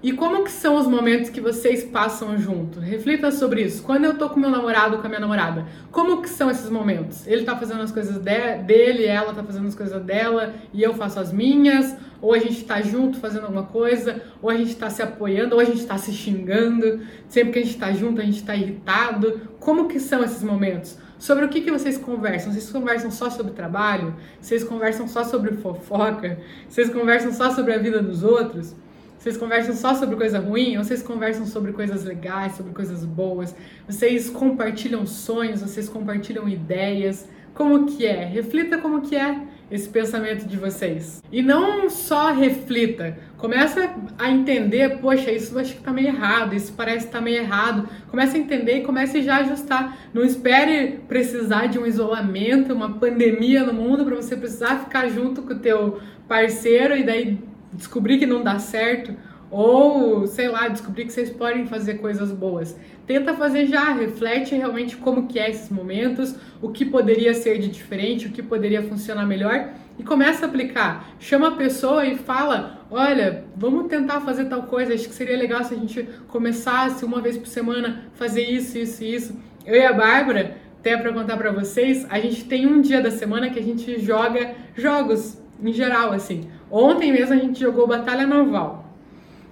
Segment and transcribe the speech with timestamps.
[0.00, 2.78] E como que são os momentos que vocês passam junto?
[2.78, 3.82] Reflita sobre isso.
[3.82, 7.26] Quando eu tô com meu namorado com a minha namorada, como que são esses momentos?
[7.26, 10.94] Ele tá fazendo as coisas de dele, ela tá fazendo as coisas dela e eu
[10.94, 11.96] faço as minhas?
[12.22, 14.22] Ou a gente tá junto fazendo alguma coisa?
[14.40, 15.56] Ou a gente tá se apoiando?
[15.56, 17.00] Ou a gente tá se xingando?
[17.28, 19.40] Sempre que a gente tá junto, a gente tá irritado?
[19.58, 20.96] Como que são esses momentos?
[21.18, 22.52] Sobre o que, que vocês conversam?
[22.52, 24.14] Vocês conversam só sobre trabalho?
[24.40, 26.38] Vocês conversam só sobre fofoca?
[26.68, 28.76] Vocês conversam só sobre a vida dos outros?
[29.18, 33.54] Vocês conversam só sobre coisa ruim ou vocês conversam sobre coisas legais, sobre coisas boas?
[33.84, 37.28] Vocês compartilham sonhos, vocês compartilham ideias?
[37.52, 38.24] Como que é?
[38.24, 41.20] Reflita como que é esse pensamento de vocês.
[41.32, 46.72] E não só reflita, começa a entender, poxa, isso acho que tá meio errado, isso
[46.74, 47.88] parece que tá meio errado.
[48.08, 49.98] Começa a entender e comece já a ajustar.
[50.14, 55.42] Não espere precisar de um isolamento, uma pandemia no mundo para você precisar ficar junto
[55.42, 57.38] com o teu parceiro e daí
[57.72, 59.14] descobrir que não dá certo,
[59.50, 62.76] ou sei lá, descobrir que vocês podem fazer coisas boas.
[63.06, 67.68] Tenta fazer já, reflete realmente como que é esses momentos, o que poderia ser de
[67.68, 71.08] diferente, o que poderia funcionar melhor e começa a aplicar.
[71.18, 75.64] Chama a pessoa e fala: "Olha, vamos tentar fazer tal coisa, acho que seria legal
[75.64, 79.36] se a gente começasse uma vez por semana fazer isso, isso e isso".
[79.64, 83.10] Eu e a Bárbara, até para contar para vocês, a gente tem um dia da
[83.10, 86.48] semana que a gente joga jogos em geral assim.
[86.70, 88.84] Ontem mesmo a gente jogou Batalha Naval.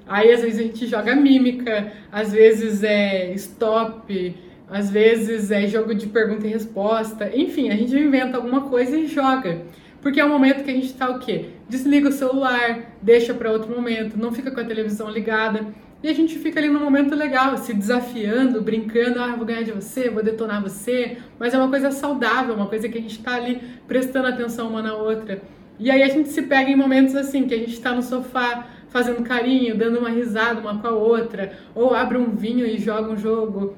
[0.07, 4.37] Aí às vezes a gente joga mímica, às vezes é stop,
[4.69, 7.31] às vezes é jogo de pergunta e resposta.
[7.35, 9.63] Enfim, a gente inventa alguma coisa e joga.
[10.01, 11.47] Porque é um momento que a gente tá o quê?
[11.69, 15.67] Desliga o celular, deixa para outro momento, não fica com a televisão ligada.
[16.03, 19.73] E a gente fica ali num momento legal, se desafiando, brincando, ah, vou ganhar de
[19.73, 23.35] você, vou detonar você, mas é uma coisa saudável, uma coisa que a gente tá
[23.35, 25.43] ali prestando atenção uma na outra.
[25.79, 28.67] E aí a gente se pega em momentos assim, que a gente está no sofá
[28.89, 33.13] fazendo carinho, dando uma risada uma com a outra, ou abre um vinho e joga
[33.13, 33.77] um jogo.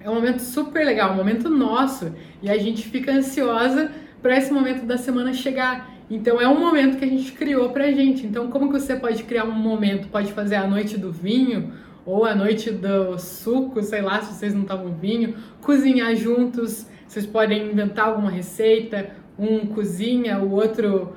[0.00, 2.12] É um momento super legal, um momento nosso.
[2.42, 3.92] E a gente fica ansiosa
[4.22, 5.90] para esse momento da semana chegar.
[6.10, 8.26] Então é um momento que a gente criou pra gente.
[8.26, 10.08] Então como que você pode criar um momento?
[10.08, 11.72] Pode fazer a noite do vinho
[12.06, 17.26] ou a noite do suco, sei lá, se vocês não tomam vinho, cozinhar juntos, vocês
[17.26, 21.16] podem inventar alguma receita, um cozinha, o outro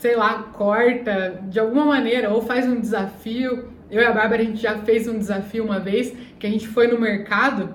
[0.00, 3.68] sei lá, corta de alguma maneira ou faz um desafio.
[3.90, 6.66] Eu e a Bárbara a gente já fez um desafio uma vez que a gente
[6.66, 7.74] foi no mercado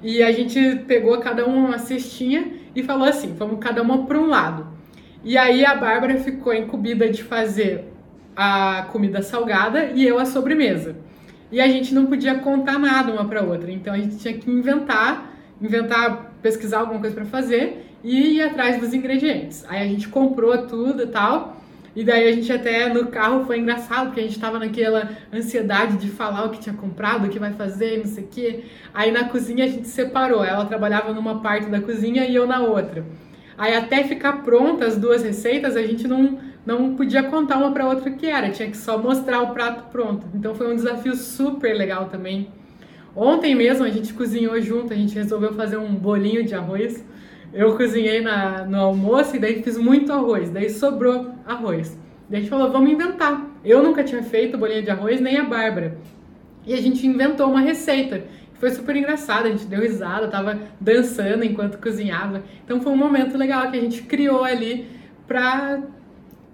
[0.00, 4.18] e a gente pegou cada um uma cestinha e falou assim: vamos cada uma para
[4.18, 4.68] um lado.
[5.24, 7.86] E aí a Bárbara ficou incumbida de fazer
[8.36, 10.94] a comida salgada e eu a sobremesa.
[11.50, 14.48] E a gente não podia contar nada uma para outra, então a gente tinha que
[14.48, 15.28] inventar,
[15.60, 19.64] inventar, pesquisar alguma coisa para fazer e ir atrás dos ingredientes.
[19.68, 21.63] Aí a gente comprou tudo e tal.
[21.96, 25.96] E daí a gente até no carro foi engraçado, porque a gente tava naquela ansiedade
[25.96, 28.64] de falar o que tinha comprado, o que vai fazer, não sei o quê.
[28.92, 30.44] Aí na cozinha a gente separou.
[30.44, 33.04] Ela trabalhava numa parte da cozinha e eu na outra.
[33.56, 37.86] Aí até ficar pronta as duas receitas, a gente não, não podia contar uma para
[37.86, 40.26] outra o que era, tinha que só mostrar o prato pronto.
[40.34, 42.48] Então foi um desafio super legal também.
[43.14, 47.04] Ontem mesmo a gente cozinhou junto, a gente resolveu fazer um bolinho de arroz
[47.54, 51.96] eu cozinhei na, no almoço e daí fiz muito arroz, daí sobrou arroz.
[52.28, 53.48] Daí a gente falou, vamos inventar.
[53.64, 55.96] Eu nunca tinha feito bolinha de arroz, nem a Bárbara.
[56.66, 58.24] E a gente inventou uma receita.
[58.54, 62.42] Foi super engraçado, a gente deu risada, tava dançando enquanto cozinhava.
[62.64, 64.86] Então foi um momento legal que a gente criou ali
[65.26, 65.80] pra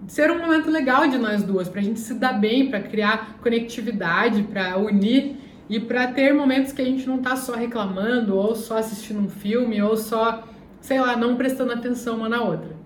[0.07, 4.43] ser um momento legal de nós duas, pra gente se dar bem, pra criar conectividade,
[4.43, 5.35] pra unir
[5.69, 9.29] e pra ter momentos que a gente não tá só reclamando, ou só assistindo um
[9.29, 10.43] filme, ou só
[10.81, 12.80] sei lá, não prestando atenção uma na outra.